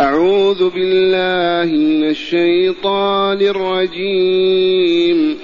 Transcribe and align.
أعوذ 0.00 0.70
بالله 0.70 1.76
من 1.76 2.04
الشيطان 2.04 3.40
الرجيم. 3.40 5.38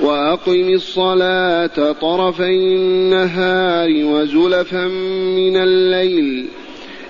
وأقم 0.00 0.68
الصلاة 0.68 1.92
طرفي 1.92 2.50
النهار 2.50 3.88
وزلفا 3.90 4.88
من 5.36 5.56
الليل. 5.56 6.46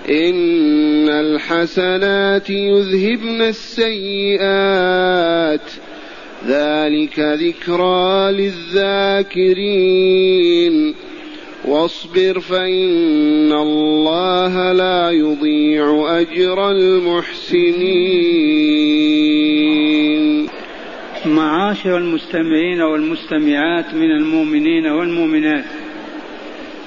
إن 0.09 1.09
الحسنات 1.09 2.49
يذهبن 2.49 3.41
السيئات. 3.41 4.41
ذلك 6.47 7.19
ذكرى 7.19 8.31
للذاكرين. 8.31 10.95
واصبر 11.67 12.39
فإن 12.39 13.51
الله 13.51 14.71
لا 14.71 15.09
يضيع 15.11 16.19
أجر 16.19 16.71
المحسنين. 16.71 18.05
معاشر 21.25 21.97
المستمعين 21.97 22.81
والمستمعات 22.81 23.93
من 23.93 24.11
المؤمنين 24.11 24.87
والمؤمنات 24.87 25.65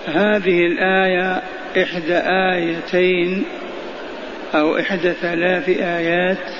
هذه 0.06 0.66
الآية 0.66 1.42
إحدى 1.82 2.16
آيتين 2.54 3.44
أو 4.54 4.78
إحدى 4.78 5.12
ثلاث 5.12 5.68
آيات 5.68 6.50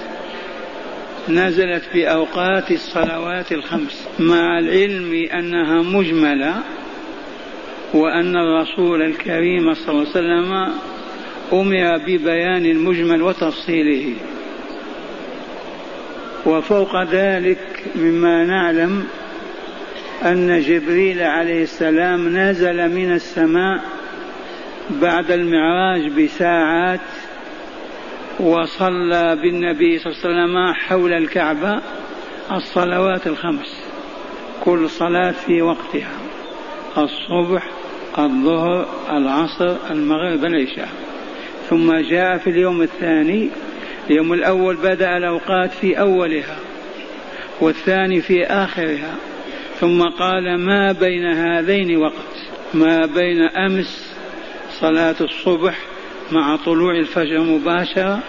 نزلت 1.28 1.82
في 1.92 2.10
أوقات 2.10 2.70
الصلوات 2.70 3.52
الخمس. 3.52 4.08
مع 4.18 4.58
العلم 4.58 5.28
أنها 5.32 5.82
مجملة 5.82 6.62
وأن 7.94 8.36
الرسول 8.36 9.02
الكريم 9.02 9.74
صلى 9.74 9.88
الله 9.90 10.00
عليه 10.00 10.10
وسلم 10.10 10.52
أمر 11.52 11.98
ببيان 11.98 12.66
المجمل 12.66 13.22
وتفصيله. 13.22 14.14
وفوق 16.46 17.02
ذلك 17.02 17.84
مما 17.94 18.44
نعلم 18.44 19.06
أن 20.24 20.60
جبريل 20.60 21.22
عليه 21.22 21.62
السلام 21.62 22.36
نزل 22.36 22.88
من 22.88 23.12
السماء 23.12 23.80
بعد 24.90 25.30
المعراج 25.30 26.08
بساعات 26.08 27.00
وصلى 28.40 29.36
بالنبي 29.42 29.98
صلى 29.98 30.12
الله 30.12 30.24
عليه 30.24 30.44
وسلم 30.44 30.74
حول 30.74 31.12
الكعبة 31.12 31.80
الصلوات 32.52 33.26
الخمس 33.26 33.84
كل 34.64 34.90
صلاة 34.90 35.30
في 35.30 35.62
وقتها. 35.62 36.27
الصبح 36.98 37.70
الظهر 38.18 38.86
العصر 39.10 39.76
المغرب 39.90 40.44
العشاء 40.44 40.88
ثم 41.70 41.92
جاء 42.10 42.38
في 42.38 42.50
اليوم 42.50 42.82
الثاني 42.82 43.50
اليوم 44.10 44.32
الأول 44.32 44.76
بدأ 44.76 45.16
الأوقات 45.16 45.70
في 45.70 46.00
أولها 46.00 46.56
والثاني 47.60 48.20
في 48.20 48.46
آخرها. 48.46 49.14
ثم 49.80 50.02
قال 50.02 50.58
ما 50.58 50.92
بين 50.92 51.26
هذين 51.26 51.96
وقت 51.96 52.36
ما 52.74 53.06
بين 53.06 53.42
أمس 53.42 54.14
صلاة 54.80 55.16
الصبح 55.20 55.78
مع 56.32 56.56
طلوع 56.56 56.98
الفجر 56.98 57.40
مباشرة 57.40 58.22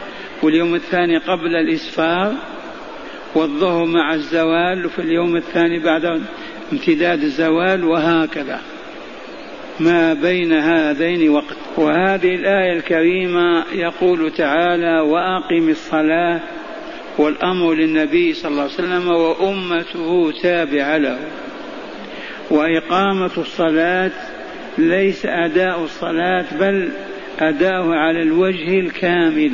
واليوم 0.43 0.75
الثاني 0.75 1.17
قبل 1.17 1.55
الإسفار 1.55 2.33
والظهر 3.35 3.85
مع 3.85 4.13
الزوال 4.13 4.89
في 4.89 4.99
اليوم 4.99 5.35
الثاني 5.35 5.79
بعد 5.79 6.21
امتداد 6.73 7.23
الزوال 7.23 7.83
وهكذا. 7.83 8.59
ما 9.79 10.13
بين 10.13 10.53
هذين 10.53 11.29
وقت. 11.29 11.57
وهذه 11.77 12.35
الآية 12.35 12.73
الكريمة 12.73 13.65
يقول 13.73 14.31
تعالى 14.31 14.99
وأقم 14.99 15.69
الصلاة 15.69 16.41
والأمر 17.17 17.73
للنبي 17.73 18.33
صلى 18.33 18.51
الله 18.51 18.63
عليه 18.63 18.73
وسلم 18.73 19.07
وأمته 19.07 20.31
تابعة 20.41 20.97
له. 20.97 21.19
وإقامة 22.51 23.31
الصلاة 23.37 24.11
ليس 24.77 25.25
أداء 25.25 25.83
الصلاة 25.83 26.45
بل 26.59 26.89
أداؤه 27.39 27.95
على 27.95 28.21
الوجه 28.21 28.79
الكامل 28.79 29.51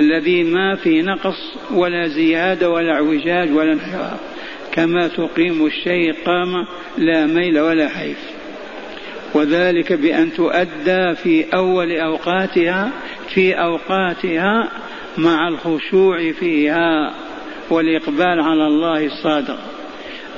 الذي 0.00 0.44
ما 0.44 0.76
في 0.76 1.02
نقص 1.02 1.56
ولا 1.70 2.08
زيادة 2.08 2.70
ولا 2.70 2.92
اعوجاج 2.92 3.52
ولا 3.52 3.72
انحراف. 3.72 4.35
كما 4.76 5.08
تقيم 5.08 5.66
الشيء 5.66 6.12
قام 6.26 6.66
لا 6.98 7.26
ميل 7.26 7.60
ولا 7.60 7.88
حيف. 7.88 8.18
وذلك 9.34 9.92
بأن 9.92 10.32
تؤدى 10.32 11.14
في 11.14 11.44
أول 11.54 11.92
أوقاتها 11.92 12.90
في 13.34 13.54
أوقاتها 13.54 14.68
مع 15.18 15.48
الخشوع 15.48 16.32
فيها 16.32 17.14
والإقبال 17.70 18.40
على 18.40 18.66
الله 18.66 19.06
الصادق 19.06 19.58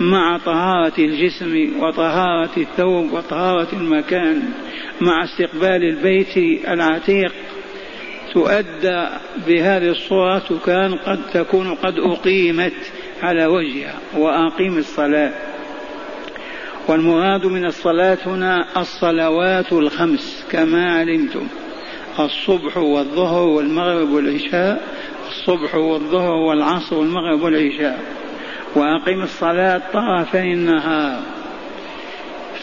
مع 0.00 0.38
طهارة 0.38 0.93
الجسم 0.99 1.72
وطهارة 1.81 2.50
الثوب 2.56 3.12
وطهارة 3.12 3.69
المكان 3.72 4.43
مع 5.00 5.25
استقبال 5.25 5.84
البيت 5.84 6.37
العتيق. 6.69 7.32
تؤدى 8.34 9.06
بهذه 9.47 9.88
الصورة 9.88 10.60
كان 10.66 10.94
قد 10.94 11.19
تكون 11.32 11.75
قد 11.75 11.99
أقيمت 11.99 12.93
على 13.22 13.46
وجهها 13.46 13.94
وأقيم 14.16 14.78
الصلاة. 14.78 15.32
والمراد 16.88 17.46
من 17.46 17.64
الصلاة 17.64 18.18
هنا 18.26 18.80
الصلوات 18.80 19.72
الخمس 19.72 20.46
كما 20.50 20.98
علمتم. 20.98 21.48
الصبح 22.20 22.76
والظهر 22.76 23.42
والمغرب 23.42 24.10
والعشاء 24.10 24.82
الصبح 25.28 25.74
والظهر 25.74 26.32
والعصر 26.32 26.96
والمغرب 26.96 27.42
والعشاء. 27.42 28.00
وأقم 28.74 29.22
الصلاة 29.22 29.82
طرفي 29.92 30.52
النهار. 30.52 31.22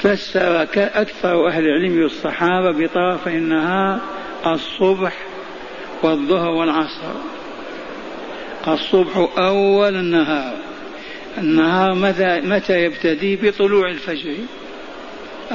فسر 0.01 0.63
أكثر 0.77 1.47
أهل 1.47 1.65
العلم 1.65 2.01
والصحابة 2.01 2.71
بطرفي 2.71 3.29
النهار 3.29 3.99
الصبح 4.45 5.13
والظهر 6.03 6.49
والعصر. 6.49 7.34
الصبح 8.67 9.29
أول 9.37 9.95
النهار. 9.95 10.53
النهار 11.37 11.93
متى, 11.93 12.41
متى 12.41 12.83
يبتدي؟ 12.83 13.35
بطلوع 13.35 13.89
الفجر. 13.89 14.35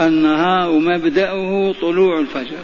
النهار 0.01 0.73
مبدأه 0.73 1.75
طلوع 1.81 2.19
الفجر. 2.19 2.59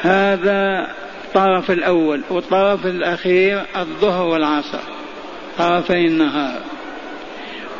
هذا 0.00 0.90
الطرف 1.24 1.70
الأول 1.70 2.22
والطرف 2.30 2.86
الأخير 2.86 3.62
الظهر 3.76 4.26
والعصر. 4.26 4.82
طرفي 5.58 6.06
النهار. 6.06 6.60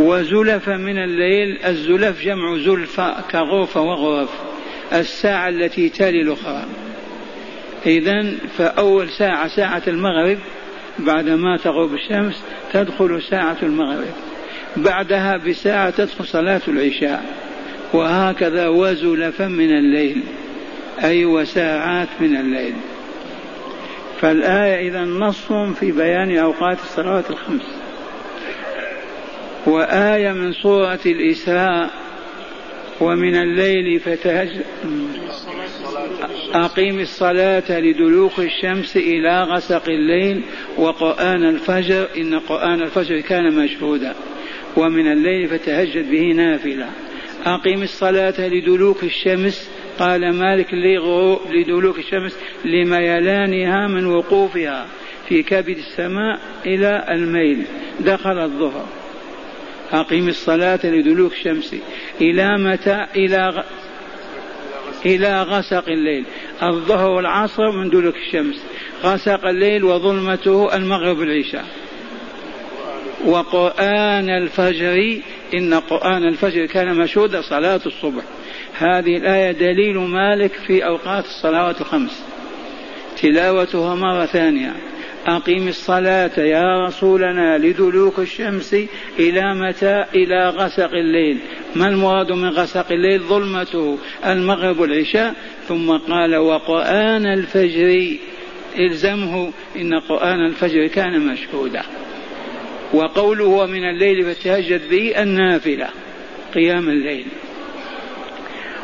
وزلف 0.01 0.69
من 0.69 0.99
الليل 0.99 1.59
الزلف 1.67 2.23
جمع 2.23 2.57
زلفة 2.57 3.21
كغرفة 3.31 3.81
وغرف. 3.81 4.31
الساعة 4.93 5.49
التي 5.49 5.89
تلي 5.89 6.23
الأخرى. 6.23 6.65
إذا 7.87 8.35
فأول 8.59 9.09
ساعة 9.11 9.49
ساعة 9.49 9.83
المغرب 9.87 10.39
بعدما 10.99 11.57
تغرب 11.57 11.95
الشمس 11.95 12.43
تدخل 12.73 13.23
ساعة 13.23 13.57
المغرب. 13.63 14.15
بعدها 14.77 15.37
بساعة 15.37 15.91
تدخل 15.91 16.25
صلاة 16.25 16.61
العشاء. 16.69 17.25
وهكذا 17.93 18.69
وزلفا 18.69 19.49
من 19.49 19.71
الليل. 19.71 20.23
أي 21.05 21.25
وساعات 21.25 22.09
من 22.21 22.37
الليل. 22.37 22.75
فالآية 24.21 24.89
إذا 24.89 25.05
نص 25.05 25.53
في 25.53 25.93
بيان 25.93 26.39
أوقات 26.39 26.79
الصلوات 26.79 27.31
الخمس. 27.31 27.75
وآية 29.67 30.33
من 30.33 30.53
سورة 30.53 31.01
الإسراء. 31.07 31.91
ومن 33.01 33.37
الليل 33.37 34.01
فتهج 34.01 34.49
أقيم 36.55 37.01
الصلاة 37.01 37.81
لدلوك 37.81 38.39
الشمس 38.39 38.97
إلى 38.97 39.43
غسق 39.43 39.89
الليل 39.89 40.43
وقرآن 40.77 41.45
الفجر 41.45 42.09
إن 42.17 42.39
قرآن 42.39 42.83
الفجر 42.83 43.21
كان 43.21 43.53
مشهودا. 43.53 44.15
ومن 44.77 45.13
الليل 45.13 45.49
فتهجد 45.49 46.11
به 46.11 46.33
نافلة. 46.33 46.89
أقيم 47.47 47.83
الصلاة 47.83 48.49
لدلوك 48.49 49.05
الشمس 49.05 49.71
قال 49.99 50.33
مالك 50.33 50.75
لدلوك 51.51 51.99
الشمس 51.99 52.39
لميلانها 52.65 53.87
من 53.87 54.07
وقوفها 54.07 54.87
في 55.29 55.43
كبد 55.43 55.77
السماء 55.79 56.41
إلى 56.67 57.05
الميل. 57.11 57.65
دخل 58.01 58.39
الظهر. 58.39 58.87
أقيم 59.93 60.29
الصلاة 60.29 60.81
لدلوك 60.85 61.33
الشمس 61.33 61.77
إلى 62.21 62.59
متى 62.59 63.07
إلى 63.17 63.65
إلى 65.07 65.43
غسق 65.43 65.89
الليل. 65.89 66.25
الظهر 66.63 67.11
والعصر 67.11 67.71
من 67.71 67.91
دلوك 67.91 68.15
الشمس. 68.17 68.63
غسق 69.05 69.47
الليل 69.47 69.85
وظلمته 69.85 70.77
المغرب 70.77 71.23
العشاء 71.23 71.65
وقرآن 73.25 74.31
الفجر 74.31 75.21
إن 75.55 75.75
قرآن 75.75 76.29
الفجر 76.29 76.67
كان 76.67 76.95
مشهودا 76.97 77.43
صلاة 77.43 77.81
الصبح. 77.87 78.23
هذه 78.79 79.17
الآية 79.17 79.53
دليل 79.53 79.99
مالك 79.99 80.53
في 80.53 80.87
أوقات 80.87 81.25
الصلوات 81.25 81.81
الخمس. 81.81 82.23
تلاوتها 83.23 83.95
مرة 83.95 84.27
ثانية. 84.27 84.73
أقم 85.29 85.69
الصلاة 85.69 86.41
يا 86.41 86.87
رسولنا 86.87 87.59
لدلوك 87.59 88.19
الشمس 88.19 88.75
إلى 89.19 89.55
متى؟ 89.55 90.05
إلى 90.15 90.49
غسق 90.49 90.91
الليل. 90.91 91.39
ما 91.77 91.89
المراد 91.89 92.33
من 92.33 92.49
غسق 92.49 92.93
الليل؟ 92.93 93.21
ظلمته 93.21 93.99
المغرب 94.27 94.81
والعشاء. 94.81 95.35
ثم 95.69 95.97
قال 95.97 96.37
وقرآن 96.37 97.27
الفجر. 97.27 98.17
إلزمه 98.79 99.53
إن 99.77 99.95
قرآن 99.95 100.47
الفجر 100.47 100.87
كان 100.87 101.27
مشهودا. 101.27 101.83
وقوله 102.95 103.67
من 103.67 103.85
الليل 103.85 104.35
فتهجد 104.35 104.91
به 104.91 105.23
النافلة 105.23 105.89
قيام 106.55 106.89
الليل. 106.89 107.27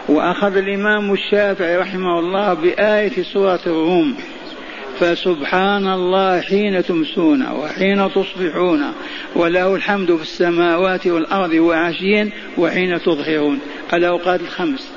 وأخذ 0.09 0.57
الإمام 0.57 1.13
الشافعي 1.13 1.77
رحمه 1.77 2.19
الله 2.19 2.55
بآية 2.55 3.23
سورة 3.23 3.61
الروم. 3.67 4.17
فسبحان 5.01 5.87
الله 5.87 6.41
حين 6.41 6.85
تمسون 6.85 7.47
وحين 7.51 8.13
تصبحون 8.13 8.93
وله 9.37 9.75
الحمد 9.75 10.17
في 10.17 10.23
السماوات 10.23 11.07
والأرض 11.07 11.53
وعشيا 11.53 12.31
وحين 12.59 13.03
تظهرون. 13.03 13.59
الأوقات 13.95 14.41
الخمس. 14.41 14.93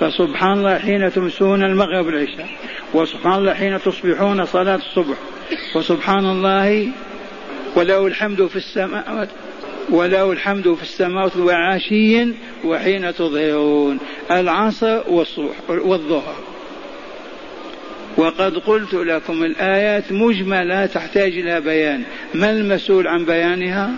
فسبحان 0.00 0.58
الله 0.58 0.78
حين 0.78 1.12
تمسون 1.12 1.62
المغرب 1.62 2.06
والعشاء. 2.06 2.48
وسبحان 2.94 3.38
الله 3.38 3.54
حين 3.54 3.78
تصبحون 3.82 4.44
صلاة 4.44 4.76
الصبح. 4.76 5.16
وسبحان 5.76 6.26
الله 6.26 6.88
وله 7.76 8.06
الحمد 8.06 8.46
في 8.46 8.56
السماوات 8.56 9.28
وله 9.90 10.32
الحمد 10.32 10.74
في 10.74 10.82
السماوات 10.82 11.36
وعشيا 11.36 12.34
وحين 12.64 13.14
تظهرون. 13.14 13.98
العصر 14.30 15.00
والظهر. 15.68 16.49
وقد 18.20 18.58
قلت 18.58 18.94
لكم 18.94 19.44
الآيات 19.44 20.12
مجملة 20.12 20.86
تحتاج 20.86 21.38
إلى 21.38 21.60
بيان. 21.60 22.02
ما 22.34 22.50
المسؤول 22.50 23.06
عن 23.06 23.24
بيانها؟ 23.24 23.90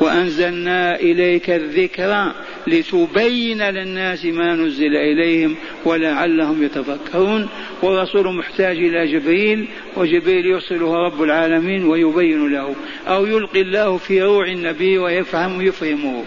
وأنزلنا 0.00 1.00
إليك 1.00 1.50
الذكر 1.50 2.32
لتبين 2.66 3.62
للناس 3.62 4.24
ما 4.24 4.54
نزل 4.54 4.96
إليهم 4.96 5.54
ولعلهم 5.84 6.62
يتفكرون. 6.62 7.48
والرسول 7.82 8.34
محتاج 8.34 8.76
إلى 8.76 9.12
جبريل 9.12 9.68
وجبريل 9.96 10.46
يرسله 10.46 10.94
رب 11.06 11.22
العالمين 11.22 11.84
ويبين 11.84 12.52
له 12.52 12.74
أو 13.08 13.26
يلقي 13.26 13.60
الله 13.60 13.96
في 13.96 14.22
روع 14.22 14.46
النبي 14.46 14.98
ويفهم 14.98 15.62
يفهمه 15.62 16.24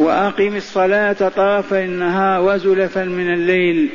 وأقم 0.00 0.56
الصلاة 0.56 1.12
طرفي 1.12 1.84
النهار 1.84 2.40
وزلفا 2.40 3.04
من 3.04 3.34
الليل. 3.34 3.88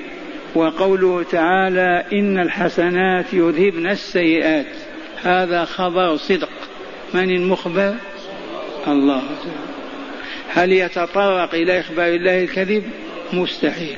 وقوله 0.56 1.24
تعالى 1.24 2.06
إن 2.14 2.40
الحسنات 2.40 3.26
يذهبن 3.34 3.90
السيئات. 3.90 4.66
هذا 5.24 5.66
خبر 5.66 6.16
صدق. 6.18 6.50
من 7.14 7.32
المخبر؟ 7.32 7.96
الله. 8.88 9.22
هل 10.50 10.72
يتطرق 10.72 11.54
إلى 11.54 11.80
إخبار 11.80 12.08
الله 12.08 12.44
الكذب؟ 12.44 12.84
مستحيل. 13.34 13.98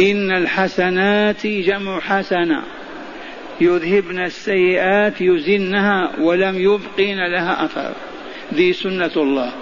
إن 0.00 0.30
الحسنات 0.30 1.46
جمع 1.46 2.00
حسنة. 2.00 2.62
يذهبن 3.60 4.18
السيئات 4.18 5.20
يزنها 5.20 6.10
ولم 6.20 6.58
يبقين 6.58 7.18
لها 7.32 7.64
أثر. 7.64 7.92
ذي 8.54 8.72
سنة 8.72 9.12
الله. 9.16 9.52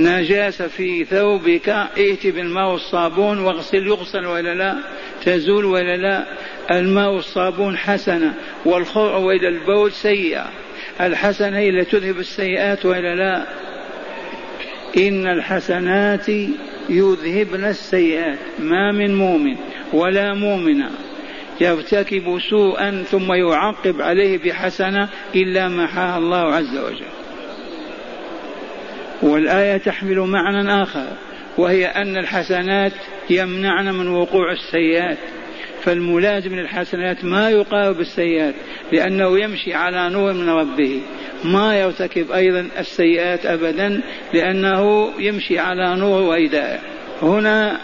نجاسة 0.00 0.66
في 0.66 1.04
ثوبك 1.04 1.68
ائت 1.68 2.26
بالماء 2.26 2.70
والصابون 2.70 3.38
واغسل 3.38 3.86
يغسل 3.86 4.26
ولا 4.26 4.54
لا؟ 4.54 4.76
تزول 5.24 5.64
ولا 5.64 5.96
لا؟ 5.96 6.26
الماء 6.70 7.10
والصابون 7.10 7.76
حسنة 7.76 8.34
والخرع 8.64 9.16
وإلى 9.16 9.48
البول 9.48 9.92
سيئة. 9.92 10.50
الحسنة 11.00 11.58
هي 11.58 11.68
التي 11.68 11.90
تذهب 11.98 12.18
السيئات 12.18 12.86
ولا 12.86 13.14
لا؟ 13.14 13.46
إن 14.96 15.26
الحسنات 15.26 16.28
يذهبن 16.88 17.64
السيئات. 17.64 18.38
ما 18.58 18.92
من 18.92 19.14
مؤمن 19.14 19.56
ولا 19.92 20.34
مؤمنة 20.34 20.90
يرتكب 21.60 22.38
سوءا 22.50 23.04
ثم 23.10 23.32
يعقب 23.32 24.02
عليه 24.02 24.38
بحسنة 24.38 25.08
إلا 25.34 25.68
محاها 25.68 26.18
الله 26.18 26.54
عز 26.54 26.78
وجل. 26.78 27.19
والآية 29.22 29.76
تحمل 29.76 30.20
معنى 30.20 30.82
آخر 30.82 31.06
وهي 31.58 31.86
أن 31.86 32.16
الحسنات 32.16 32.92
يمنعن 33.30 33.94
من 33.94 34.08
وقوع 34.08 34.52
السيئات. 34.52 35.18
فالملازم 35.82 36.54
للحسنات 36.54 37.24
ما 37.24 37.50
يقارب 37.50 38.00
السيئات 38.00 38.54
لأنه 38.92 39.38
يمشي 39.38 39.74
على 39.74 40.08
نور 40.08 40.32
من 40.32 40.48
ربه. 40.48 41.00
ما 41.44 41.80
يرتكب 41.80 42.30
أيضا 42.30 42.68
السيئات 42.78 43.46
أبدا 43.46 44.00
لأنه 44.34 45.10
يمشي 45.18 45.58
على 45.58 45.96
نور 45.96 46.22
وإداية 46.22 46.80
هنا 47.22 47.80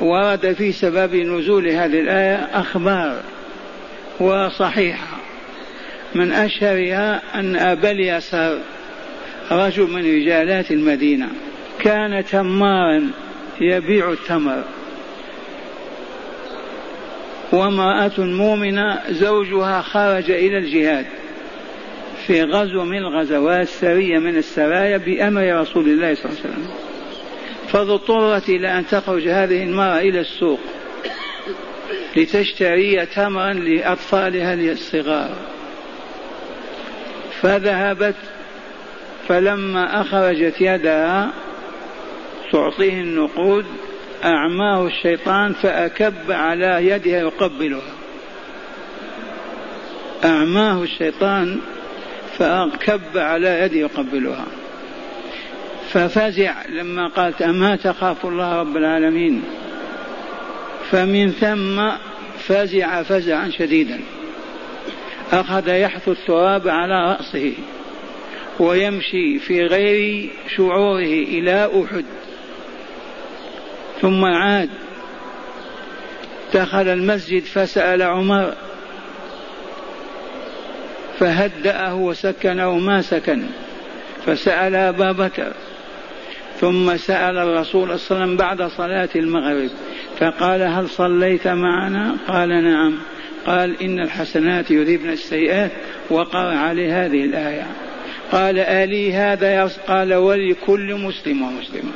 ورد 0.00 0.52
في 0.52 0.72
سبب 0.72 1.14
نزول 1.14 1.68
هذه 1.68 2.00
الآية 2.00 2.48
أخبار 2.54 3.22
وصحيحة. 4.20 5.16
من 6.14 6.32
أشهرها 6.32 7.22
أن 7.34 7.56
أبا 7.56 7.90
اليسار 7.90 8.58
رجل 9.50 9.90
من 9.90 10.20
رجالات 10.20 10.70
المدينة 10.70 11.28
كان 11.78 12.24
تمارا 12.24 13.10
يبيع 13.60 14.12
التمر. 14.12 14.62
وامرأة 17.52 18.12
مؤمنة 18.18 19.00
زوجها 19.10 19.82
خرج 19.82 20.30
إلى 20.30 20.58
الجهاد 20.58 21.06
في 22.26 22.42
غزو 22.42 22.84
من 22.84 22.98
الغزوات 22.98 23.68
سرية 23.68 24.18
من 24.18 24.36
السرايا 24.36 24.96
بأمر 24.96 25.60
رسول 25.60 25.84
الله 25.84 26.14
صلى 26.14 26.24
الله 26.24 26.36
عليه 26.44 26.50
وسلم. 26.50 26.70
فاضطرت 27.68 28.48
إلى 28.48 28.78
أن 28.78 28.86
تخرج 28.86 29.28
هذه 29.28 29.62
المرأة 29.62 29.98
إلى 29.98 30.20
السوق 30.20 30.60
لتشتري 32.16 33.06
تمرا 33.06 33.52
لأطفالها 33.52 34.54
الصغار 34.54 35.36
فذهبت 37.42 38.14
فلما 39.30 40.00
أخرجت 40.00 40.60
يدها 40.60 41.30
تعطيه 42.52 42.92
النقود 42.92 43.64
أعماه 44.24 44.86
الشيطان 44.86 45.52
فأكب 45.52 46.14
على 46.30 46.86
يدها 46.86 47.20
يقبلها. 47.20 47.92
أعماه 50.24 50.82
الشيطان 50.82 51.60
فأكب 52.38 53.00
على 53.18 53.60
يدي 53.60 53.80
يقبلها. 53.80 54.46
ففزع 55.92 56.54
لما 56.68 57.08
قالت 57.08 57.42
أما 57.42 57.76
تخاف 57.76 58.26
الله 58.26 58.60
رب 58.60 58.76
العالمين؟ 58.76 59.42
فمن 60.90 61.30
ثم 61.30 61.90
فزع 62.38 63.02
فزعا 63.02 63.50
شديدا. 63.58 64.00
أخذ 65.32 65.68
يحث 65.68 66.08
التراب 66.08 66.68
على 66.68 67.10
رأسه. 67.12 67.52
ويمشي 68.60 69.38
في 69.38 69.66
غير 69.66 70.30
شعوره 70.56 71.04
إلى 71.04 71.70
أحد. 71.84 72.04
ثم 74.00 74.24
عاد. 74.24 74.70
دخل 76.54 76.88
المسجد 76.88 77.42
فسأل 77.42 78.02
عمر. 78.02 78.54
فهدأه 81.18 81.94
وسكنه 81.94 82.78
ما 82.78 83.02
سكن. 83.02 83.42
فسأل 84.26 84.74
أبا 84.74 85.12
بكر. 85.12 85.52
ثم 86.60 86.96
سأل 86.96 87.38
الرسول 87.38 87.98
صلى 87.98 88.16
الله 88.16 88.24
عليه 88.24 88.34
وسلم 88.34 88.36
بعد 88.36 88.62
صلاة 88.62 89.08
المغرب. 89.16 89.70
فقال 90.18 90.62
هل 90.62 90.88
صليت 90.88 91.48
معنا؟ 91.48 92.16
قال 92.28 92.48
نعم. 92.48 92.98
قال 93.46 93.82
إن 93.82 94.00
الحسنات 94.00 94.70
يذهبن 94.70 95.10
السيئات 95.10 95.70
وقرأ 96.10 96.56
عليه 96.56 97.06
هذه 97.06 97.24
الآية. 97.24 97.66
قال 98.32 98.58
ألي 98.58 99.12
هذا 99.12 99.70
قال 99.88 100.14
ولكل 100.14 100.94
مسلم 100.94 101.42
ومسلمة 101.42 101.92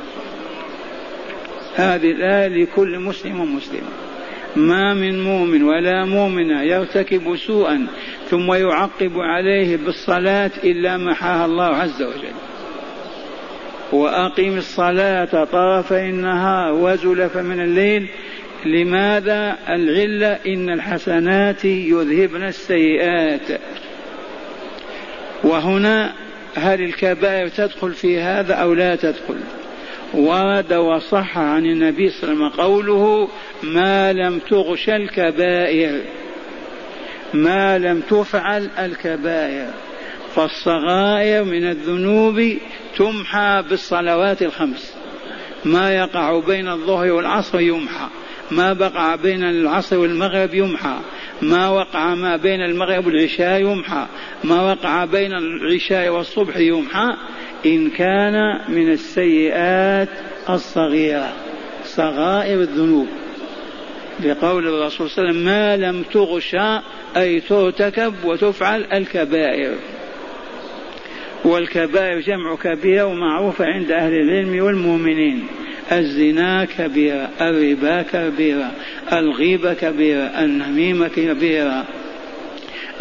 هذه 1.75 2.11
الآية 2.11 2.47
لكل 2.47 2.99
مسلم 2.99 3.39
ومسلمة 3.39 3.89
ما 4.55 4.93
من 4.93 5.23
مؤمن 5.23 5.63
ولا 5.63 6.05
مؤمنة 6.05 6.61
يرتكب 6.61 7.35
سوءا 7.35 7.87
ثم 8.29 8.53
يعقب 8.53 9.19
عليه 9.19 9.77
بالصلاة 9.77 10.51
إلا 10.63 10.97
محاها 10.97 11.45
الله 11.45 11.75
عز 11.75 12.01
وجل. 12.03 12.33
وأقم 13.91 14.57
الصلاة 14.57 15.43
طرفي 15.43 16.09
النهار 16.09 16.73
وزلف 16.73 17.37
من 17.37 17.59
الليل. 17.59 18.07
لماذا؟ 18.65 19.57
العلة 19.69 20.39
إن 20.47 20.69
الحسنات 20.69 21.65
يذهبن 21.65 22.43
السيئات. 22.43 23.61
وهنا 25.43 26.13
هل 26.55 26.81
الكبائر 26.81 27.47
تدخل 27.47 27.93
في 27.93 28.21
هذا 28.21 28.53
أو 28.53 28.73
لا 28.73 28.95
تدخل؟ 28.95 29.39
ورد 30.13 30.73
وصح 30.73 31.37
عن 31.37 31.65
النبي 31.65 32.09
صلى 32.09 32.31
الله 32.31 32.45
عليه 32.45 32.53
وسلم 32.53 32.63
قوله 32.63 33.29
ما 33.63 34.13
لم 34.13 34.39
تغش 34.39 34.89
الكبائر. 34.89 36.01
ما 37.33 37.77
لم 37.77 38.01
تفعل 38.01 38.69
الكبائر. 38.79 39.67
فالصغائر 40.35 41.43
من 41.43 41.69
الذنوب 41.69 42.57
تمحى 42.97 43.63
بالصلوات 43.69 44.41
الخمس. 44.41 44.95
ما 45.65 45.95
يقع 45.95 46.39
بين 46.39 46.67
الظهر 46.67 47.11
والعصر 47.11 47.59
يمحى. 47.59 48.07
ما 48.51 48.73
بقع 48.73 49.15
بين 49.15 49.43
العصر 49.43 49.97
والمغرب 49.97 50.53
يمحى. 50.53 50.97
ما 51.41 51.69
وقع 51.69 52.15
ما 52.15 52.37
بين 52.37 52.61
المغرب 52.61 53.05
والعشاء 53.05 53.61
يمحى. 53.61 54.07
ما 54.43 54.61
وقع 54.61 55.05
بين 55.05 55.33
العشاء 55.33 56.09
والصبح 56.09 56.57
يمحى. 56.57 57.13
إن 57.65 57.89
كان 57.89 58.59
من 58.69 58.91
السيئات 58.91 60.09
الصغيرة. 60.49 61.33
صغائر 61.83 62.61
الذنوب. 62.61 63.07
لقول 64.23 64.67
الرسول 64.67 65.09
صلى 65.09 65.29
الله 65.29 65.29
عليه 65.29 65.39
وسلم 65.39 65.45
ما 65.45 65.77
لم 65.77 66.03
تغشى 66.03 66.79
أي 67.17 67.39
ترتكب 67.39 68.13
وتفعل 68.23 68.85
الكبائر. 68.93 69.75
والكبائر 71.45 72.19
جمع 72.19 72.55
كبيرة 72.55 73.05
ومعروفة 73.05 73.65
عند 73.65 73.91
أهل 73.91 74.13
العلم 74.13 74.63
والمؤمنين. 74.63 75.47
الزنا 75.91 76.65
كبيرة 76.77 77.29
الربا 77.41 78.01
كبيرة 78.01 78.71
الغيبة 79.13 79.73
كبيرة 79.73 80.23
النميمة 80.23 81.07
كبيرة 81.07 81.85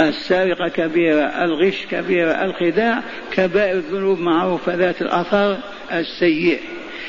السرقة 0.01 0.69
كبيرة 0.69 1.45
الغش 1.45 1.87
كبيرة 1.91 2.45
الخداع 2.45 3.03
كبائر 3.33 3.77
الذنوب 3.77 4.21
معروفة 4.21 4.75
ذات 4.75 5.03
الأثر 5.03 5.59
السيء 5.93 6.61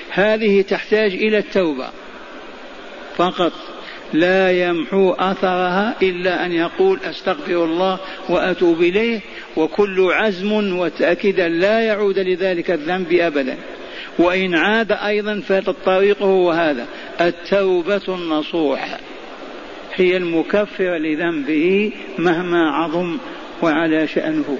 هذه 0.10 0.62
تحتاج 0.62 1.13
إلى 1.13 1.38
التوبة. 1.38 1.89
فقط 3.17 3.53
لا 4.13 4.67
يمحو 4.67 5.12
أثرها 5.12 5.96
إلا 6.01 6.46
أن 6.46 6.51
يقول 6.51 7.00
أستغفر 7.10 7.63
الله 7.63 8.00
وأتوب 8.29 8.82
إليه 8.82 9.20
وكل 9.55 10.12
عزم 10.12 10.77
وتاكيدا 10.77 11.50
لا 11.50 11.79
يعود 11.79 12.20
لذلك 12.20 12.72
الذنب 12.72 13.13
ابدا. 13.13 13.58
وإن 14.19 14.55
عاد 14.55 14.91
أيضا 14.91 15.39
فالطريق 15.39 16.22
هو 16.22 16.51
هذا 16.51 16.88
التوبة 17.22 18.01
النصوح 18.07 18.98
هي 19.95 20.17
المكفره 20.17 20.98
لذنبه 20.98 21.91
مهما 22.17 22.72
عظم 22.72 23.17
وعلى 23.62 24.07
شأنه. 24.07 24.57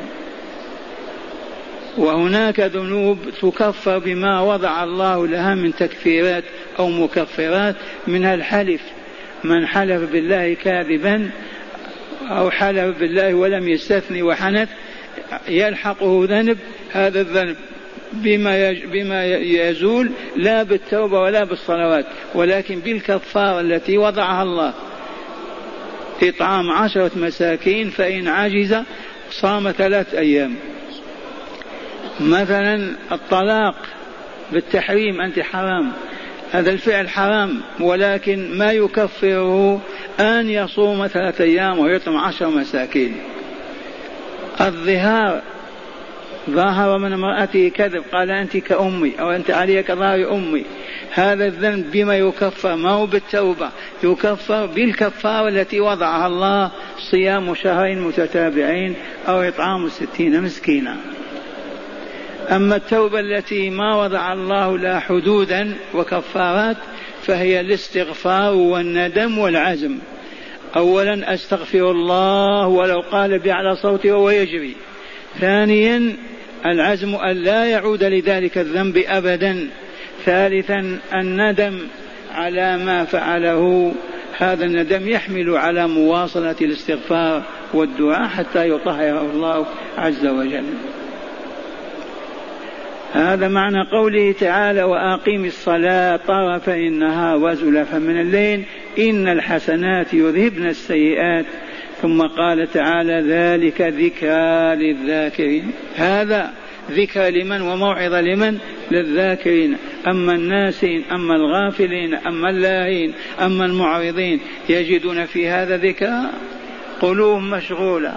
وهناك 1.98 2.60
ذنوب 2.60 3.18
تكفر 3.42 4.00
بما 4.00 4.42
وضع 4.42 4.84
الله 4.84 5.28
لها 5.28 5.56
من 5.56 5.76
تكفيرات 5.76 6.44
أو 6.80 6.90
مكفرات 6.90 7.76
منها 8.08 8.34
الحلف. 8.34 8.82
من 9.44 9.68
حلف 9.68 10.12
بالله 10.12 10.54
كاذبا 10.54 11.30
أو 12.30 12.52
حلف 12.52 13.00
بالله 13.00 13.34
ولم 13.34 13.70
يستثني 13.70 14.24
وحنث 14.24 14.70
يلحقه 15.48 16.26
ذنب 16.30 16.58
هذا 16.92 17.22
الذنب. 17.22 17.56
بما 18.16 18.72
بما 18.72 19.26
يزول 19.36 20.12
لا 20.36 20.64
بالتوبة 20.64 21.20
ولا 21.22 21.44
بالصلوات 21.44 22.06
ولكن 22.36 22.80
بالكفارة 22.80 23.62
التي 23.62 23.98
وضعها 23.98 24.44
الله. 24.44 24.74
إطعام 26.24 26.72
عشرة 26.72 27.12
مساكين 27.16 27.90
فإن 27.90 28.28
عجز 28.28 28.78
صام 29.32 29.72
ثلاث 29.72 30.16
أيام. 30.16 30.56
مثلا 32.20 32.96
الطلاق 33.12 33.76
بالتحريم 34.52 35.22
أنت 35.22 35.40
حرام 35.40 35.92
هذا 36.52 36.72
الفعل 36.72 37.10
حرام 37.10 37.62
ولكن 37.80 38.58
ما 38.58 38.72
يكفره 38.72 39.82
أن 40.20 40.50
يصوم 40.50 41.08
ثلاثة 41.08 41.44
أيام 41.44 41.80
ويطعم 41.80 42.18
عشر 42.18 42.50
مساكين. 42.50 43.16
الظهار 44.62 45.42
ظاهر 46.50 46.98
من 46.98 47.14
امرأته 47.14 47.70
كذب 47.70 48.04
قال 48.12 48.32
أنت 48.32 48.58
كأمي 48.58 49.12
أو 49.20 49.32
أنت 49.32 49.52
علي 49.52 49.84
كظهر 49.84 50.34
أمي. 50.34 50.66
هذا 51.12 51.46
الذنب 51.46 51.92
بما 51.92 52.18
يكفر 52.18 52.76
ما 52.76 52.90
هو 52.90 53.06
بالتوبة 53.06 53.70
يكفر 54.04 54.66
بالكفارة 54.66 55.50
التي 55.50 55.80
وضعها 55.80 56.28
الله 56.28 56.72
صيام 57.12 57.56
شهرين 57.56 58.02
متتابعين 58.02 58.96
أو 59.28 59.42
إطعام 59.42 59.90
ستين 59.90 60.42
مسكينا. 60.42 60.98
أما 62.52 62.76
التوبة 62.76 63.20
التي 63.20 63.70
ما 63.70 64.04
وضع 64.04 64.34
الله 64.34 64.78
لها 64.78 65.00
حدودا 65.00 65.74
وكفارات 65.94 66.78
فهي 67.24 67.60
الاستغفار 67.60 68.54
والندم 68.54 69.38
والعزم. 69.38 69.98
أولا 70.76 71.34
أستغفر 71.34 71.92
الله 71.92 72.68
ولو 72.68 73.00
قال 73.00 73.40
بأعلى 73.40 73.76
صوته 73.76 74.12
وهو 74.12 74.30
يجري. 74.30 74.76
ثانيا 75.40 76.16
العزم 76.66 77.16
أن 77.16 77.38
لا 77.38 77.66
يعود 77.66 78.04
لذلك 78.04 78.58
الذنب 78.58 78.98
أبدا. 78.98 79.68
ثالثا 80.26 81.00
الندم 81.14 81.80
على 82.34 82.78
ما 82.78 83.06
فعله. 83.06 83.94
هذا 84.38 84.66
الندم 84.66 85.10
يحمل 85.10 85.58
على 85.58 85.88
مواصلة 85.88 86.56
الاستغفار 86.62 87.44
والدعاء 87.74 88.28
حتى 88.28 88.70
يطهره 88.70 89.32
الله 89.34 89.66
عز 89.98 90.26
وجل. 90.26 90.66
هذا 93.14 93.48
معنى 93.48 93.90
قوله 93.92 94.32
تعالى 94.40 94.84
وأقيم 94.84 95.46
الصلاة 95.46 96.20
طرفي 96.28 96.88
النهار 96.88 97.38
وزلفا 97.38 97.98
من 97.98 98.22
الليل. 98.22 98.64
إن 99.00 99.28
الحسنات 99.28 100.14
يذهبن 100.14 100.68
السيئات. 100.68 101.46
ثم 102.02 102.22
قال 102.22 102.72
تعالى 102.72 103.24
ذلك 103.28 103.82
ذكرى 103.82 104.76
للذاكرين. 104.76 105.72
هذا 105.96 106.54
ذكرى 106.92 107.32
لمن 107.32 107.62
وموعظة 107.62 108.22
لمن؟ 108.22 108.58
للذاكرين. 108.92 109.78
أما 110.08 110.34
الناسين 110.34 111.04
أما 111.12 111.36
الغافلين 111.36 112.16
أما 112.16 112.50
اللاهين 112.50 113.14
أما 113.42 113.66
المعرضين 113.66 114.40
يجدون 114.70 115.26
في 115.26 115.48
هذا 115.48 115.78
ذكرى 115.78 116.30
قلوب 117.02 117.42
مشغولة 117.42 118.14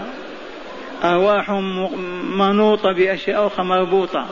أرواحهم 1.04 1.90
منوطة 2.38 2.92
بأشياء 2.92 3.46
أخرى 3.46 3.64
مربوطة. 3.66 4.28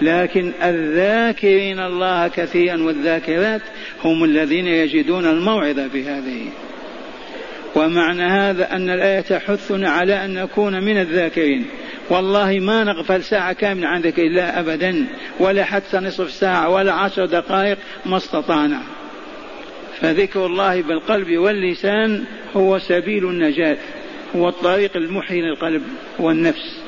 لكن 0.00 0.52
الذاكرين 0.62 1.80
الله 1.80 2.28
كثيرا 2.28 2.82
والذاكرات 2.82 3.62
هم 4.04 4.24
الذين 4.24 4.66
يجدون 4.66 5.26
الموعظة 5.26 5.86
بهذه. 5.86 6.48
ومعنى 7.82 8.22
هذا 8.22 8.72
أن 8.72 8.90
الآية 8.90 9.20
تحثنا 9.20 9.90
على 9.90 10.24
أن 10.24 10.34
نكون 10.34 10.84
من 10.84 10.98
الذاكرين. 10.98 11.66
والله 12.10 12.58
ما 12.60 12.84
نغفل 12.84 13.22
ساعة 13.24 13.52
كاملة 13.52 13.88
عن 13.88 14.00
ذكر 14.00 14.22
الله 14.22 14.60
أبدا 14.60 15.06
ولا 15.40 15.64
حتى 15.64 15.96
نصف 15.96 16.30
ساعة 16.30 16.68
ولا 16.68 16.92
عشر 16.92 17.26
دقائق 17.26 17.78
ما 18.06 18.16
استطعنا. 18.16 18.82
فذكر 20.00 20.46
الله 20.46 20.82
بالقلب 20.82 21.38
واللسان 21.38 22.24
هو 22.56 22.78
سبيل 22.78 23.24
النجاة 23.24 23.76
هو 24.36 24.48
الطريق 24.48 24.96
المحيي 24.96 25.40
للقلب 25.40 25.82
والنفس. 26.18 26.82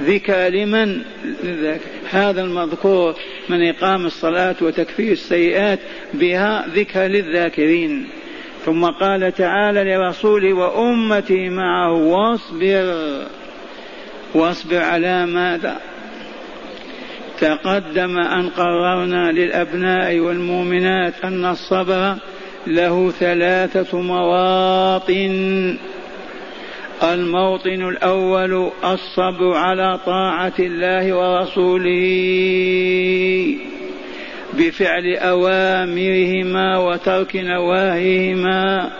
ذكى 0.00 0.50
لمن؟ 0.50 1.02
هذا 2.10 2.42
المذكور 2.42 3.14
من 3.48 3.68
إقام 3.68 4.06
الصلاة 4.06 4.56
وتكفير 4.62 5.12
السيئات 5.12 5.78
بها 6.14 6.66
ذكى 6.74 7.08
للذاكرين. 7.08 8.08
ثم 8.64 8.84
قال 8.84 9.32
تعالى 9.34 9.84
لرسوله 9.84 10.52
وأمتي 10.52 11.48
معه 11.48 11.92
واصبر. 11.92 13.26
واصبر 14.34 14.78
على 14.78 15.26
ماذا؟ 15.26 15.80
تقدم 17.40 18.18
أن 18.18 18.48
قررنا 18.48 19.32
للأبناء 19.32 20.18
والمؤمنات 20.18 21.14
أن 21.24 21.44
الصبر 21.44 22.14
له 22.66 23.10
ثلاثة 23.10 24.00
مواطن. 24.00 25.76
الموطن 27.02 27.88
الأول 27.88 28.70
الصبر 28.84 29.52
على 29.54 29.98
طاعة 30.06 30.52
الله 30.58 31.14
ورسوله. 31.16 32.14
بفعل 34.58 35.16
أوامرهما 35.16 36.78
وترك 36.78 37.36
نواهيهما 37.36 38.90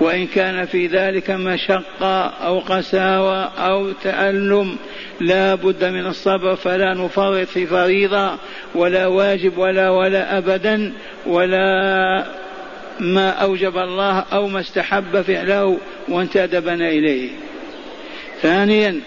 وإن 0.00 0.26
كان 0.26 0.66
في 0.66 0.86
ذلك 0.86 1.30
مشقة 1.30 2.26
أو 2.26 2.58
قساوة 2.58 3.44
أو 3.44 3.92
تألم 3.92 4.76
لا 5.20 5.54
بد 5.54 5.84
من 5.84 6.06
الصبر 6.06 6.56
فلا 6.56 6.94
نفرط 6.94 7.48
في 7.48 7.66
فريضة 7.66 8.36
ولا 8.74 9.06
واجب 9.06 9.58
ولا 9.58 9.90
ولا 9.90 10.38
أبدا 10.38 10.92
ولا 11.26 12.24
ما 13.00 13.30
أوجب 13.30 13.78
الله 13.78 14.24
أو 14.32 14.48
ما 14.48 14.60
استحب 14.60 15.22
فعله 15.22 15.78
وانتدبنا 16.08 16.88
إليه. 16.88 17.30
ثانيا 18.42 19.00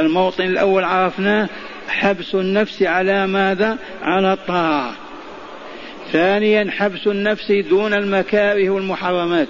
الموطن 0.00 0.44
الأول 0.44 0.84
عرفناه 0.84 1.48
حبس 1.88 2.34
النفس 2.34 2.82
على 2.82 3.26
ماذا؟ 3.26 3.78
على 4.02 4.32
الطاعة. 4.32 5.05
ثانيا 6.16 6.70
حبس 6.70 7.06
النفس 7.06 7.52
دون 7.52 7.94
المكاره 7.94 8.70
والمحرمات. 8.70 9.48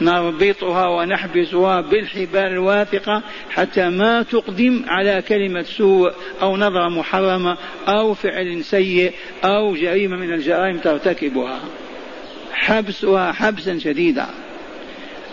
نربطها 0.00 0.88
ونحبسها 0.88 1.80
بالحبال 1.80 2.46
الواثقة 2.46 3.22
حتى 3.50 3.88
ما 3.88 4.22
تقدم 4.22 4.82
على 4.86 5.22
كلمة 5.28 5.62
سوء 5.62 6.12
أو 6.42 6.56
نظرة 6.56 6.88
محرمة 6.88 7.56
أو 7.88 8.14
فعل 8.14 8.64
سيء 8.64 9.12
أو 9.44 9.74
جريمة 9.74 10.16
من 10.16 10.32
الجرائم 10.32 10.78
ترتكبها. 10.78 11.60
حبسها 12.52 13.32
حبسا 13.32 13.78
شديدا. 13.78 14.26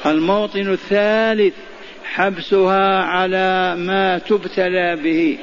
الموطن 0.06 0.72
الثالث 0.72 1.54
حبسها 2.04 3.04
على 3.04 3.76
ما 3.78 4.18
تبتلى 4.18 4.96
به. 4.96 5.38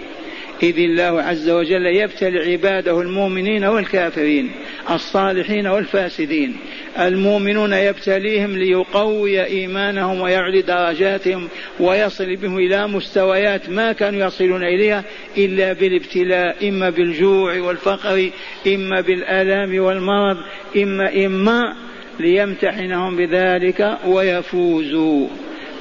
إذ 0.62 0.78
الله 0.78 1.22
عز 1.22 1.50
وجل 1.50 1.86
يبتلي 1.86 2.52
عباده 2.52 3.00
المؤمنين 3.00 3.64
والكافرين. 3.64 4.50
الصالحين 4.90 5.66
والفاسدين. 5.66 6.56
المؤمنون 6.98 7.72
يبتليهم 7.72 8.58
ليقوي 8.58 9.44
إيمانهم 9.44 10.20
ويعلي 10.20 10.62
درجاتهم 10.62 11.48
ويصل 11.80 12.36
بهم 12.36 12.58
إلى 12.58 12.88
مستويات 12.88 13.70
ما 13.70 13.92
كانوا 13.92 14.26
يصلون 14.26 14.62
إليها 14.62 15.04
إلا 15.38 15.72
بالابتلاء 15.72 16.68
إما 16.68 16.90
بالجوع 16.90 17.60
والفقر 17.60 18.30
إما 18.66 19.00
بالآلام 19.00 19.78
والمرض 19.78 20.36
إما 20.76 21.26
إما 21.26 21.76
ليمتحنهم 22.20 23.16
بذلك 23.16 23.98
ويفوزوا. 24.06 25.28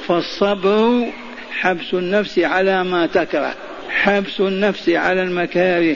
فالصبر 0.08 1.06
حبس 1.52 1.94
النفس 1.94 2.40
على 2.40 2.84
ما 2.84 3.06
تكره 3.06 3.56
حبس 3.90 4.40
النفس 4.40 4.90
على 4.90 5.24
المكاره. 5.24 5.96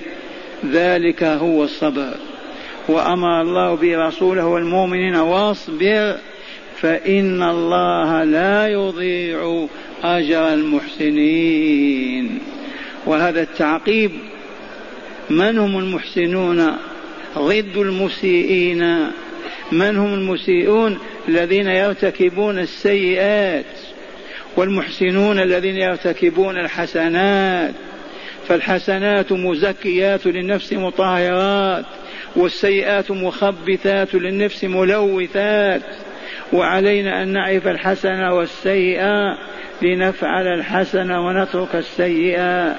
ذلك 0.71 1.23
هو 1.23 1.63
الصبر. 1.63 2.28
وأمر 2.89 3.41
الله 3.41 3.75
به 3.75 4.07
رسوله 4.07 4.45
والمؤمنين 4.45 5.15
واصبر 5.15 6.17
فإن 6.81 7.43
الله 7.43 8.23
لا 8.23 8.67
يضيع 8.67 9.67
أجر 10.03 10.53
المحسنين. 10.53 12.39
وهذا 13.05 13.41
التعقيب 13.41 14.11
من 15.29 15.57
هم 15.57 15.79
المحسنون؟ 15.79 16.77
ضد 17.37 17.77
المسيئين. 17.77 19.11
من 19.71 19.97
هم 19.97 20.13
المسيئون؟ 20.13 20.99
الذين 21.27 21.67
يرتكبون 21.67 22.59
السيئات. 22.59 23.65
والمحسنون 24.57 25.39
الذين 25.39 25.75
يرتكبون 25.75 26.57
الحسنات. 26.57 27.73
فالحسنات 28.47 29.31
مزكيات 29.31 30.25
للنفس 30.25 30.73
مطهرات. 30.73 31.85
والسيئات 32.35 33.11
مخبثات 33.11 34.15
للنفس 34.15 34.63
ملوثات. 34.63 35.81
وعلينا 36.53 37.23
أن 37.23 37.27
نعرف 37.27 37.67
الحسنة 37.67 38.33
والسيئة 38.33 39.37
لنفعل 39.81 40.47
الحسنة 40.47 41.27
ونترك 41.27 41.75
السيئة. 41.75 42.75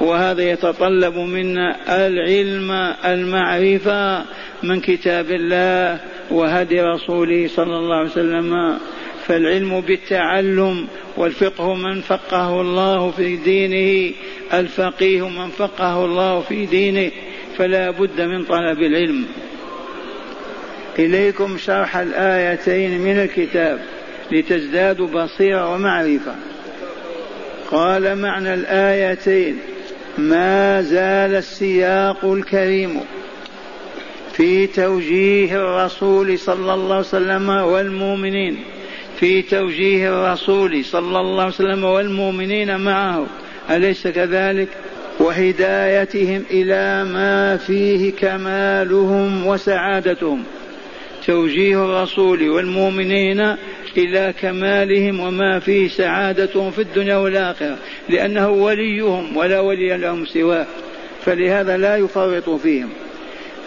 وهذا 0.00 0.42
يتطلب 0.42 1.14
منا 1.14 1.76
العلم 2.06 2.70
المعرفة 3.04 4.24
من 4.62 4.80
كتاب 4.80 5.30
الله 5.30 6.00
وهدي 6.30 6.80
رسوله 6.80 7.48
صلى 7.48 7.76
الله 7.76 7.96
عليه 7.96 8.10
وسلم. 8.10 8.78
فالعلم 9.26 9.80
بالتعلم 9.80 10.86
والفقه 11.16 11.74
من 11.74 12.00
فقه 12.00 12.60
الله 12.60 13.10
في 13.10 13.36
دينه 13.36 14.14
الفقيه 14.54 15.28
من 15.28 15.48
فقه 15.48 16.04
الله 16.04 16.40
في 16.40 16.66
دينه. 16.66 17.10
فلا 17.60 17.90
بد 17.90 18.20
من 18.20 18.44
طلب 18.44 18.78
العلم. 18.78 19.26
إليكم 20.98 21.58
شرح 21.58 21.96
الآيتين 21.96 23.00
من 23.00 23.18
الكتاب 23.18 23.80
لتزدادوا 24.32 25.06
بصيرة 25.06 25.74
ومعرفة. 25.74 26.34
قال 27.70 28.18
معنى 28.18 28.54
الآيتين 28.54 29.58
ما 30.18 30.82
زال 30.82 31.34
السياق 31.34 32.24
الكريم 32.24 33.00
في 34.32 34.66
توجيه 34.66 35.56
الرسول 35.56 36.38
صلى 36.38 36.74
الله 36.74 36.94
عليه 36.94 37.06
وسلم 37.06 37.48
والمؤمنين 37.48 38.64
في 39.18 39.42
توجيه 39.42 40.08
الرسول 40.08 40.84
صلى 40.84 41.20
الله 41.20 41.42
عليه 41.42 41.54
وسلم 41.54 41.84
والمؤمنين 41.84 42.80
معه. 42.80 43.26
أليس 43.70 44.08
كذلك؟ 44.08 44.68
وهدايتهم 45.20 46.42
إلى 46.50 47.04
ما 47.04 47.56
فيه 47.56 48.12
كمالهم 48.12 49.46
وسعادتهم. 49.46 50.44
توجيه 51.26 51.84
الرسول 51.84 52.50
والمؤمنين 52.50 53.56
إلى 53.96 54.34
كمالهم 54.40 55.20
وما 55.20 55.58
فيه 55.58 55.88
سعادتهم 55.88 56.70
في 56.70 56.82
الدنيا 56.82 57.16
والآخرة 57.16 57.76
لأنه 58.08 58.48
وليهم 58.48 59.36
ولا 59.36 59.60
ولي 59.60 59.96
لهم 59.96 60.26
سواه 60.26 60.66
فلهذا 61.24 61.76
لا 61.76 61.96
يفرط 61.96 62.50
فيهم. 62.50 62.90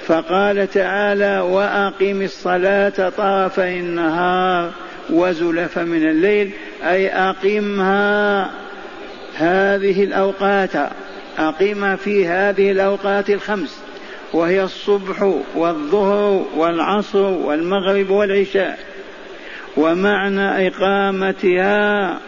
فقال 0.06 0.70
تعالى 0.70 1.40
وأقم 1.40 2.22
الصلاة 2.22 3.10
طرفي 3.10 3.80
النهار 3.80 4.72
وزلف 5.10 5.80
من 5.80 6.10
الليل 6.10 6.50
أي 6.84 7.08
أقمها 7.10 8.52
هذه 9.36 10.04
الأوقات. 10.04 10.72
أقم 11.38 11.96
في 11.96 12.28
هذه 12.28 12.72
الأوقات 12.72 13.30
الخمس 13.30 13.80
وهي 14.34 14.64
الصبح 14.64 15.34
والظهر 15.56 16.46
والعصر 16.56 17.24
والمغرب 17.24 18.10
والعشاء 18.10 18.80
ومعنى 19.78 20.68
إقامتها 20.68 22.20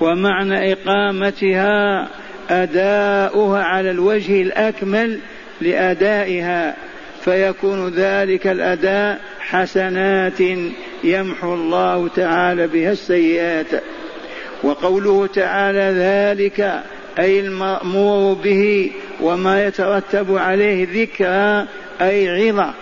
ومعنى 0.00 0.72
إقامتها 0.72 2.08
أداؤها 2.50 3.62
على 3.62 3.90
الوجه 3.90 4.42
الأكمل 4.42 5.18
لأدائها 5.60 6.76
فيكون 7.24 7.88
ذلك 7.88 8.46
الأداء 8.46 9.20
حسنات 9.40 10.40
يمحو 11.04 11.54
الله 11.54 12.08
تعالى 12.08 12.66
بها 12.66 12.92
السيئات. 12.92 13.66
وقوله 14.62 15.26
تعالى 15.26 15.94
ذلك 15.98 16.82
أي 17.18 17.40
المأمور 17.40 18.34
به 18.34 18.90
وما 19.20 19.66
يترتب 19.66 20.36
عليه 20.36 20.86
ذكرى 21.02 21.66
أي 22.00 22.48
عظة 22.48 22.74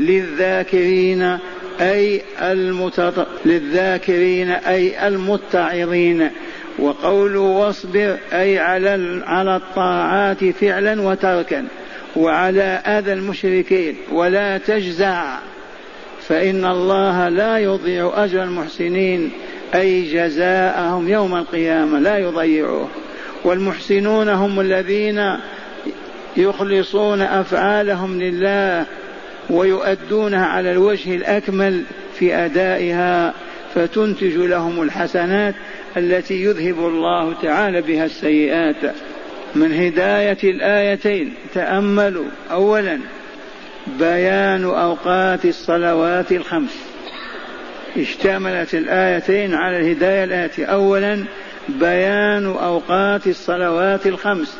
للذاكرين 0.00 1.38
أي 1.80 2.22
المتط... 2.42 3.26
للذاكرين 3.44 4.50
أي 4.50 5.08
المتعظين. 5.08 6.30
وقوله 6.78 7.40
واصبر 7.40 8.16
أي 8.32 8.58
على 8.58 9.22
على 9.26 9.56
الطاعات 9.56 10.44
فعلا 10.44 11.02
وتركا 11.02 11.66
وعلى 12.16 12.62
أذى 12.62 13.12
المشركين 13.12 13.96
ولا 14.12 14.58
تجزع. 14.58 15.38
فإن 16.28 16.64
الله 16.64 17.28
لا 17.28 17.58
يضيع 17.58 18.12
أجر 18.24 18.42
المحسنين 18.42 19.30
أي 19.74 20.12
جزاءهم 20.12 21.08
يوم 21.08 21.36
القيامة 21.36 21.98
لا 21.98 22.18
يضيعوه 22.18 22.88
والمحسنون 23.44 24.28
هم 24.28 24.60
الذين 24.60 25.36
يخلصون 26.36 27.20
أفعالهم 27.20 28.20
لله 28.20 28.86
ويؤدونها 29.50 30.46
على 30.46 30.72
الوجه 30.72 31.16
الأكمل 31.16 31.82
في 32.18 32.34
أدائها 32.34 33.34
فتنتج 33.74 34.36
لهم 34.36 34.82
الحسنات 34.82 35.54
التي 35.96 36.44
يذهب 36.44 36.78
الله 36.78 37.34
تعالى 37.42 37.82
بها 37.82 38.04
السيئات. 38.04 38.94
من 39.54 39.72
هداية 39.72 40.38
الآيتين 40.44 41.34
تأملوا. 41.54 42.26
أولا 42.50 42.98
بيان 43.98 44.64
أوقات 44.64 45.44
الصلوات 45.44 46.32
الخمس. 46.32 46.76
اشتملت 47.96 48.74
الآيتين 48.74 49.54
على 49.54 49.78
الهداية 49.78 50.24
الآتية. 50.24 50.64
أولا 50.64 51.24
بيان 51.68 52.46
أوقات 52.46 53.26
الصلوات 53.26 54.06
الخمس. 54.06 54.58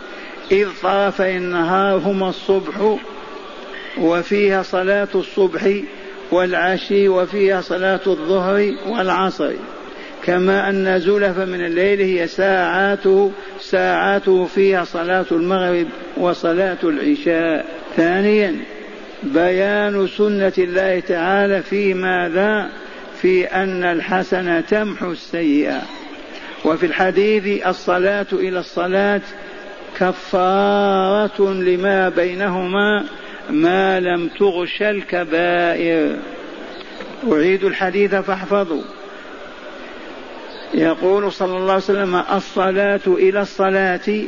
إذ 0.53 0.69
طرفي 0.83 1.37
النهار 1.37 1.99
هما 1.99 2.29
الصبح 2.29 2.97
وفيها 3.99 4.63
صلاة 4.63 5.09
الصبح 5.15 5.71
والعشي 6.31 7.09
وفيها 7.09 7.61
صلاة 7.61 8.01
الظهر 8.07 8.75
والعصر. 8.87 9.53
كما 10.25 10.69
أن 10.69 11.01
زلف 11.01 11.39
من 11.39 11.65
الليل 11.65 12.01
هي 12.01 12.27
ساعاته 12.27 13.33
ساعاته 13.61 14.45
فيها 14.45 14.85
صلاة 14.85 15.27
المغرب 15.31 15.87
وصلاة 16.17 16.79
العشاء. 16.85 17.67
ثانيا 17.97 18.57
بيان 19.23 20.09
سنة 20.19 20.53
الله 20.59 21.01
تعالى 21.01 21.63
في 21.63 21.95
ماذا؟ 21.95 22.69
في 23.23 23.45
أن 23.45 23.85
الحسنة 23.85 24.61
تمحو 24.61 25.13
السيئة. 25.13 25.83
وفي 26.65 26.87
الحديث 26.87 27.67
الصلاة 27.67 28.27
إلى 28.33 28.59
الصلاة 28.59 29.21
كفارة 29.99 31.53
لما 31.53 32.09
بينهما 32.09 33.05
ما 33.51 34.01
لم 34.01 34.29
تغش 34.29 34.83
الكبائر. 34.83 36.17
أعيد 37.33 37.65
الحديث 37.65 38.15
فاحفظوا. 38.15 38.83
يقول 40.75 41.33
صلى 41.33 41.57
الله 41.57 41.73
عليه 41.73 41.83
وسلم 41.83 42.17
الصلاة 42.17 43.01
إلى 43.07 43.41
الصلاة 43.41 44.25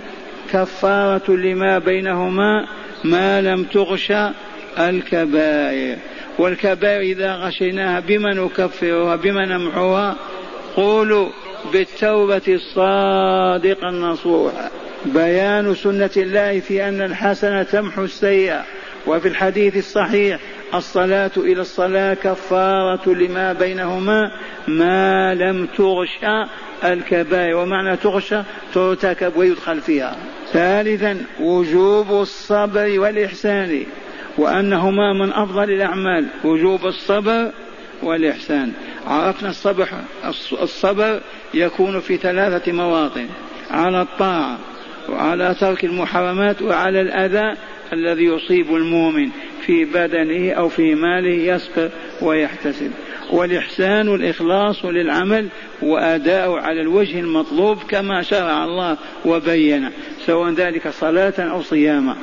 كفارة 0.53 1.31
لما 1.31 1.79
بينهما 1.79 2.67
ما 3.05 3.41
لم 3.41 3.65
تغش 3.65 4.13
الكبائر. 4.79 5.99
والكبائر 6.39 7.01
إذا 7.01 7.35
غشيناها 7.35 8.01
بما 8.01 8.35
نكفرها 8.35 9.17
بما 9.17 9.47
نمحوها 9.47 10.17
قولوا 10.77 11.29
بالتوبة 11.73 12.43
الصادقة 12.49 13.89
النصوحة 13.89 14.71
بيان 15.05 15.75
سنة 15.75 16.11
الله 16.17 16.61
في 16.61 16.89
أن 16.89 17.03
الحسنة 17.03 17.63
تمحو 17.63 18.05
السيئة 18.05 18.65
وفي 19.07 19.29
الحديث 19.29 19.77
الصحيح 19.77 20.41
الصلاة 20.75 21.31
إلى 21.37 21.61
الصلاة 21.61 22.15
كفارة 22.15 23.11
لما 23.11 23.53
بينهما 23.53 24.31
ما 24.69 25.35
لم 25.35 25.67
تغش 25.67 26.19
الكبائر 26.85 27.57
ومعنى 27.57 27.97
تغش 27.97 28.35
ترتكب 28.75 29.37
ويدخل 29.37 29.81
فيها. 29.81 30.17
ثالثا 30.53 31.25
وجوب 31.41 32.11
الصبر 32.11 33.01
والإحسان 33.01 33.87
وأنهما 34.39 35.13
من 35.13 35.33
أفضل 35.33 35.71
الأعمال. 35.71 36.27
وجوب 36.45 36.87
الصبر 36.87 37.51
والإحسان. 38.03 38.73
عرفنا 39.07 39.51
الصبر 39.51 39.89
الصبر 40.63 41.21
يكون 41.55 42.01
في 42.01 42.17
ثلاثة 42.17 42.73
مواطن 42.73 43.27
على 43.71 44.03
الطاعة 44.03 44.59
وعلى 45.09 45.55
ترك 45.61 45.85
المحرمات 45.85 46.63
وعلى 46.63 47.01
الأذى 47.01 47.57
الذي 47.93 48.25
يصيب 48.25 48.75
المؤمن 48.75 49.31
في 49.67 49.85
بدنه 49.85 50.53
أو 50.53 50.69
في 50.69 50.95
ماله 50.95 51.55
يصبر 51.55 51.91
ويحتسب. 52.23 52.91
والإحسان 53.31 54.15
الإخلاص 54.15 54.85
للعمل 54.85 55.49
وأداء 55.83 56.53
على 56.53 56.81
الوجه 56.81 57.21
المطلوب 57.21 57.79
كما 57.89 58.23
شرع 58.23 58.65
الله 58.65 58.97
وبين 59.25 59.91
سواء 60.27 60.51
ذلك 60.51 60.89
صلاة 60.89 61.35
أو 61.39 61.63
صياما. 61.63 62.17